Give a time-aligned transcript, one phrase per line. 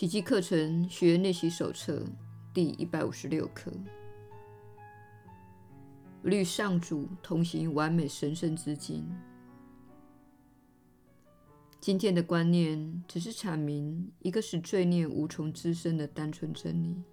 [0.00, 2.02] 奇迹课程学员练习手册
[2.54, 3.70] 第一百五十六课：
[6.24, 9.06] 与上主同行完美神圣之境。
[11.78, 17.04] 今天的观念只是阐明一个使罪孽无从滋生的单纯真理。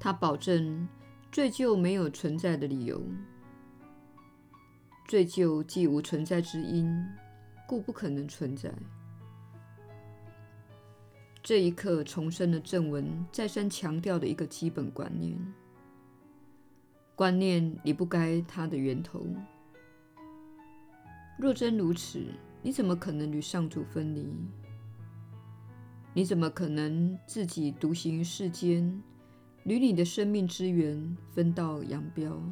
[0.00, 0.88] 它保证
[1.30, 3.00] 罪疚没有存在的理由，
[5.06, 6.92] 罪疚既无存在之因，
[7.68, 8.74] 故不可能存在。
[11.42, 15.38] 这一刻重申了正文再三强调的一个基本观念：
[17.14, 19.24] 观念离不开它的源头。
[21.38, 22.20] 若真如此，
[22.60, 24.26] 你怎么可能与上主分离？
[26.12, 29.02] 你怎么可能自己独行于世间，
[29.64, 32.42] 与你的生命之源分道扬镳？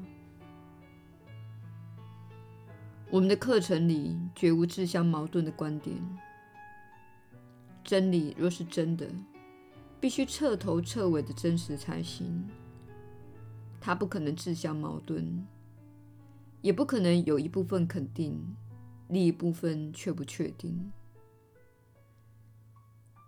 [3.10, 5.96] 我们的课程里绝无自相矛盾的观点。
[7.86, 9.08] 真理若是真的，
[10.00, 12.44] 必须彻头彻尾的真实才行。
[13.80, 15.46] 它不可能自相矛盾，
[16.62, 18.56] 也不可能有一部分肯定，
[19.06, 20.90] 另一部分却不确定。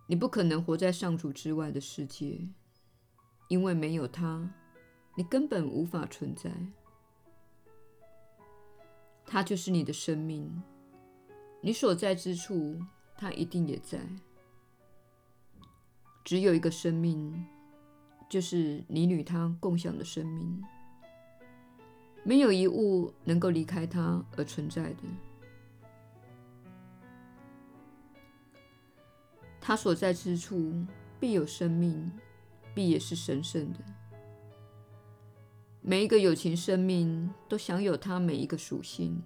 [0.08, 2.40] 你不可能活在上主之外的世界，
[3.46, 4.52] 因为没有他，
[5.14, 6.50] 你根本无法存在。
[9.24, 10.60] 他就是你的生命，
[11.60, 12.80] 你所在之处，
[13.16, 14.00] 他一定也在。
[16.24, 17.47] 只有一个生命，
[18.28, 20.62] 就是你与他共享的生命。
[22.25, 25.02] 没有一物能够离开他而存在的。
[29.60, 30.84] 他所在之处
[31.19, 32.10] 必有生命，
[32.75, 33.78] 必也是神圣的。
[35.80, 39.22] 每一个有情生命都享有他每一个属性。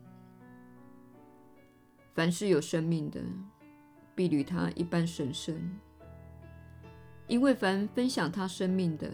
[2.15, 3.21] 凡是有生命的，
[4.15, 5.56] 必与他一般神圣。
[7.33, 9.10] 因为凡分享他生命的，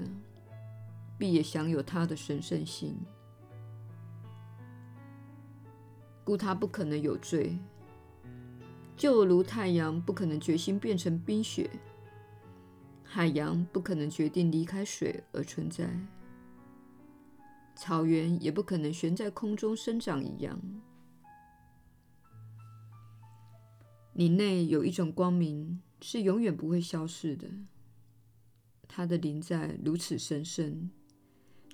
[1.17, 2.99] 必也享有他的神圣性，
[6.25, 7.57] 故他不可能有罪。
[8.97, 11.71] 就如太阳不可能决心变成冰雪，
[13.05, 15.89] 海洋不可能决定离开水而存在，
[17.77, 20.61] 草原也不可能悬在空中生长一样。
[24.13, 27.47] 你内有一种光明，是永远不会消逝的。
[28.89, 30.91] 他的临在如此神圣，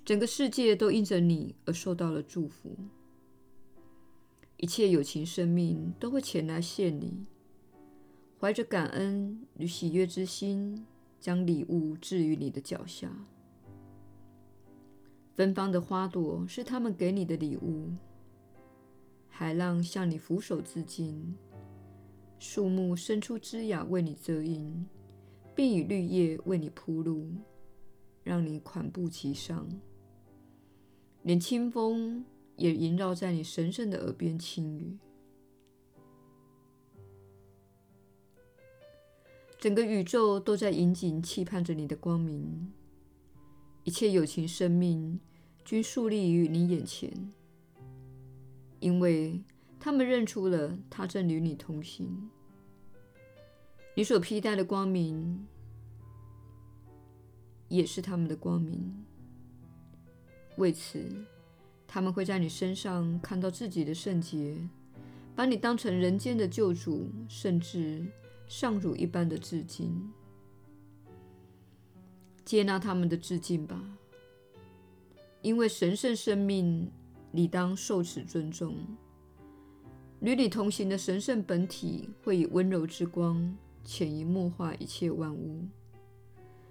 [0.03, 2.77] 整个世界都因着你而受到了祝福。
[4.57, 7.25] 一切有情生命都会前来献礼，
[8.39, 10.85] 怀着感恩与喜悦之心，
[11.19, 13.11] 将礼物置于你的脚下。
[15.35, 17.91] 芬芳的花朵是他们给你的礼物，
[19.27, 21.35] 海浪向你俯首致敬，
[22.39, 24.85] 树木伸出枝桠为你遮荫。
[25.55, 27.27] 并以绿叶为你铺路，
[28.23, 29.67] 让你款步其上。
[31.23, 32.23] 连清风
[32.57, 34.97] 也萦绕在你神圣的耳边轻语。
[39.57, 42.71] 整个宇宙都在引颈期盼着你的光明，
[43.83, 45.19] 一切有情生命
[45.63, 47.33] 均肃立于你眼前，
[48.79, 49.41] 因为
[49.79, 52.29] 他们认出了他正与你同行。
[53.97, 55.47] 你所披戴的光明，
[57.69, 58.93] 也是他们的光明。
[60.57, 61.01] 为此，
[61.87, 64.57] 他们会在你身上看到自己的圣洁，
[65.33, 68.05] 把你当成人间的救主，甚至
[68.49, 70.11] 上主一般的致敬。
[72.43, 73.81] 接纳他们的致敬吧，
[75.41, 76.91] 因为神圣生命
[77.31, 78.75] 理当受此尊重。
[80.19, 83.57] 与你同行的神圣本体会以温柔之光。
[83.85, 85.67] 潜移默化一切万物，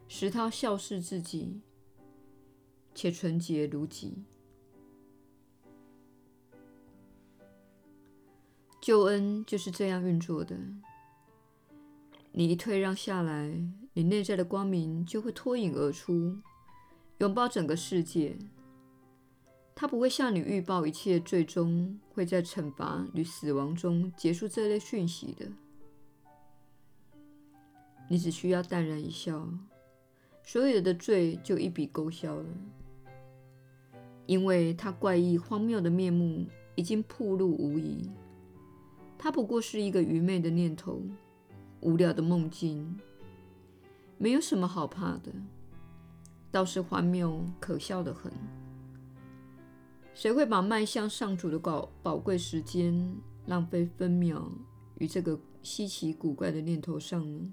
[0.08, 1.60] 使他笑视自己，
[2.92, 4.25] 且纯洁如己。
[8.81, 10.58] 救恩就是这样运作的。
[12.32, 13.58] 你一退让下来，
[13.93, 16.37] 你内在的光明就会脱颖而出，
[17.19, 18.37] 拥抱整个世界。
[19.76, 25.46] 他不会向你预报一切最终会在惩罚与死亡中结束这类讯息的。
[28.08, 29.48] 你只需要淡然一笑，
[30.42, 32.46] 所有的罪就一笔勾销了，
[34.26, 38.10] 因为他怪异荒谬的面目已经暴露无遗。
[39.16, 41.00] 他不过是一个愚昧的念头，
[41.80, 42.98] 无聊的梦境，
[44.18, 45.32] 没有什么好怕的，
[46.50, 48.30] 倒是荒谬可笑得很。
[50.12, 53.16] 谁会把迈向上主的宝宝贵时间
[53.46, 54.48] 浪费分秒
[54.98, 57.52] 于这个稀奇古怪的念头上呢？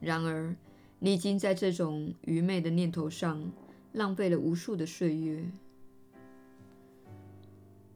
[0.00, 0.56] 然而，
[0.98, 3.52] 你已经在这种愚昧的念头上
[3.92, 5.44] 浪费了无数的岁月。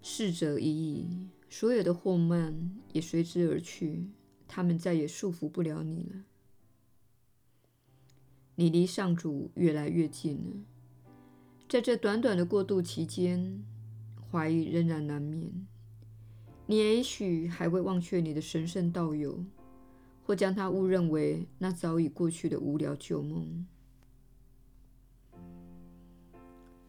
[0.02, 2.54] 逝者已矣，所有的祸患
[2.92, 4.06] 也随之而去，
[4.46, 6.24] 他们再也束缚不了你了。
[8.56, 10.52] 你离上主越来越近了。
[11.66, 13.64] 在这短短的过渡期间，
[14.30, 15.50] 怀疑仍然难免。
[16.66, 19.44] 你也许还会忘却你的神圣道友，
[20.24, 23.66] 或将它误认为那早已过去的无聊旧梦。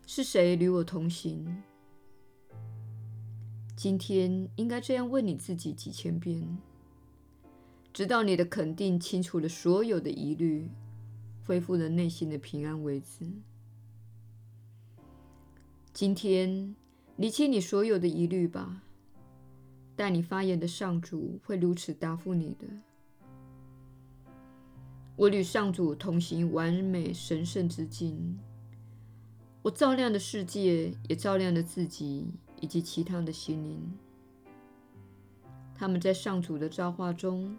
[0.07, 1.63] 是谁与我同行？
[3.75, 6.57] 今天应该这样问你自己几千遍，
[7.91, 10.69] 直到你的肯定清除了所有的疑虑。
[11.47, 13.23] 恢复了内心的平安为止。
[15.93, 16.75] 今天，
[17.17, 18.81] 理清你所有的疑虑吧。
[19.95, 22.65] 待你发言的上主会如此答复你的。
[25.15, 28.37] 我与上主同行完美神圣之境。
[29.61, 32.27] 我照亮的世界，也照亮了自己
[32.59, 33.81] 以及其他的心灵。
[35.73, 37.55] 他们在上主的造化中，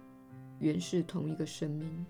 [0.58, 2.06] 原是同一个生命。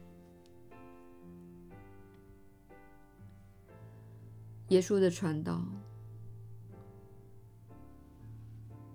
[4.68, 5.64] 耶稣的传道，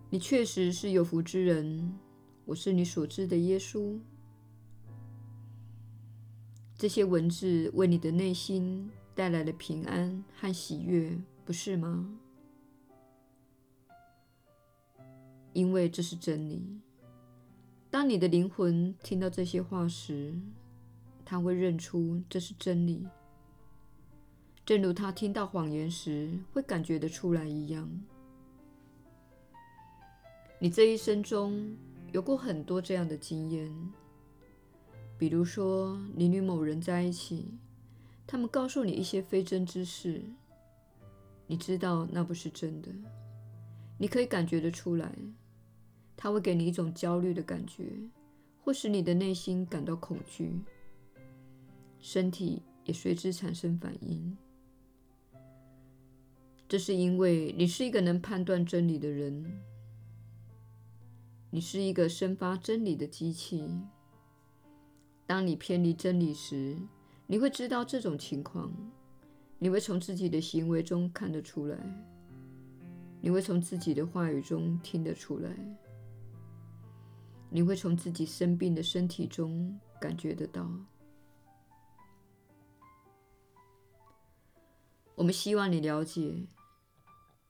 [0.09, 1.97] 你确实是有福之人。
[2.43, 3.97] 我是你所知的耶稣。
[6.81, 12.09] 这些文字为你的内心带来了平安和喜悦，不是吗？
[15.53, 16.81] 因为这是真理。
[17.91, 20.33] 当你的灵魂听到这些话时，
[21.23, 23.05] 他会认出这是真理。
[24.65, 27.87] 正如他听到谎言时会感觉得出来一样，
[30.57, 31.77] 你这一生中
[32.11, 33.71] 有过很多这样的经验，
[35.21, 37.45] 比如说你与某人在一起，
[38.25, 40.19] 他们告诉你一些非真之事，
[41.45, 42.89] 你知道那不是真的，
[43.99, 45.15] 你可以感觉得出来，
[46.17, 47.99] 他会给你一种焦虑的感觉，
[48.63, 50.59] 或使你的内心感到恐惧，
[51.99, 54.35] 身体也随之产生反应。
[56.67, 59.61] 这是因为你是一个能判断真理的人，
[61.51, 63.63] 你是一个生发真理的机器。
[65.31, 66.77] 当你偏离真理时，
[67.25, 68.69] 你会知道这种情况，
[69.59, 71.77] 你会从自己的行为中看得出来，
[73.21, 75.49] 你会从自己的话语中听得出来，
[77.49, 80.69] 你会从自己生病的身体中感觉得到。
[85.15, 86.45] 我们希望你了解。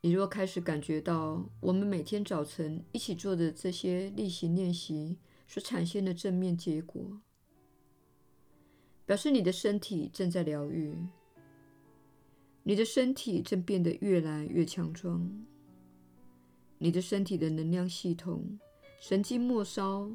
[0.01, 5.17] 你若开始感觉到我们每天早晨一起做的这些例行练习
[5.47, 7.19] 所产生的正面结果，
[9.11, 10.95] 表示你的身体正在疗愈，
[12.63, 15.29] 你的身体正变得越来越强壮，
[16.77, 18.57] 你的身体的能量系统、
[19.01, 20.09] 神经末梢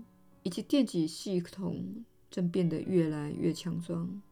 [0.45, 4.23] 以及电子系统正变得越来越强壮。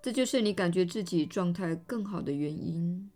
[0.00, 3.10] 这就是你感觉自己状态更好的原因。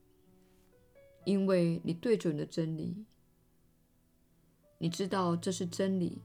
[1.24, 3.04] 因为你对准了真理，
[4.78, 6.20] 你知道这是真理。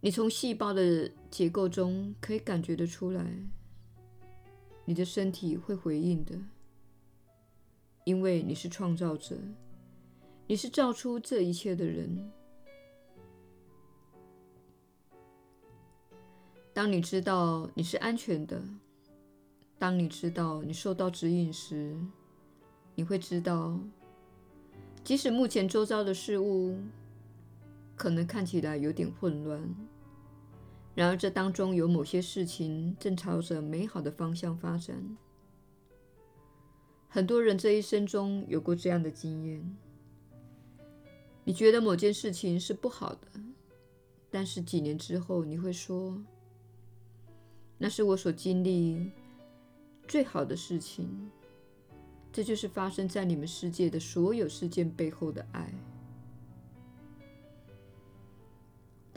[0.00, 3.26] 你从细胞的结构中可以感觉得出来，
[4.84, 6.38] 你的身体会回应的，
[8.04, 9.36] 因为你是创造者，
[10.46, 12.30] 你是造出这一切的人。
[16.72, 18.62] 当你知道你是安全的，
[19.80, 21.98] 当你知道你受到指引时，
[22.94, 23.76] 你会知道，
[25.02, 26.78] 即使目前周遭的事物
[27.98, 29.60] 可能看起来有点混乱，
[30.94, 34.96] 然而这当中有某些事情正朝着美好的方向发展。
[37.08, 39.76] 很多人这一生中有过这样的经验：
[41.42, 43.40] 你觉得某件事情是不好的，
[44.30, 46.16] 但是几年之后你会说，
[47.78, 49.10] 那是我所经历
[50.06, 51.30] 最好的事情。
[52.30, 55.72] 这就是发生在你们世界的所有事件背后的爱。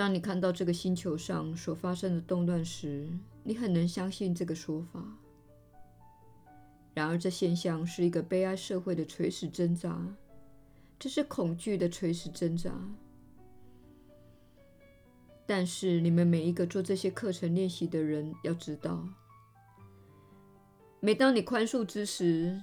[0.01, 3.07] 当你看到这个星球上所发生的动乱时，
[3.43, 4.99] 你很能相信这个说法。
[6.95, 10.03] 然而，这现象是一个悲哀社会的垂死挣扎，
[10.97, 12.71] 这是恐惧的垂死挣扎。
[15.45, 19.07] 但是，你们每一个做这些课程练习的人要知道，
[20.99, 22.59] 每当你宽恕之时，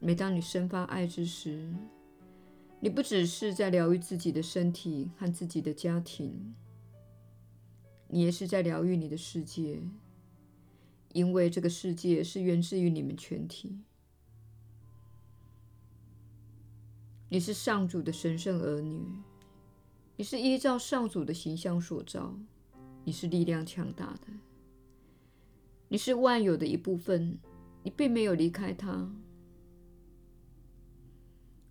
[0.00, 1.72] 每当你生发爱之时，
[2.86, 6.54] 你不只是在疗愈自己的身体和自己的家庭，
[8.06, 9.82] 你也是在疗愈你的世界，
[11.12, 13.80] 因为这个世界是源自于你们全体。
[17.28, 19.04] 你是上主的神圣儿女，
[20.14, 22.38] 你是依照上主的形象所造，
[23.02, 24.28] 你是力量强大的，
[25.88, 27.36] 你是万有的一部分，
[27.82, 29.10] 你并没有离开他。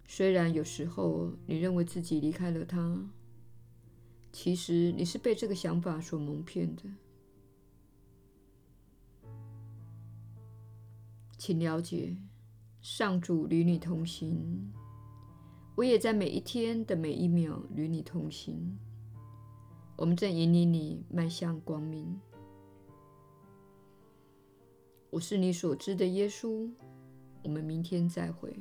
[0.08, 3.10] 虽然有时候你认为自己离开了他，
[4.32, 6.84] 其实你是被这个想法所蒙骗的。
[11.38, 12.16] 请了解，
[12.82, 14.72] 上主与你同行。
[15.76, 18.78] 我也在每一天的每一秒与你同行。
[19.98, 22.20] 我们正引领你迈向光明。
[25.10, 26.70] 我是你所知的耶稣。
[27.44, 28.58] 我们明天再会。